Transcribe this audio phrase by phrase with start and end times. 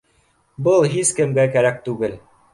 [0.67, 2.19] Был һис кемгә кәрәк түгел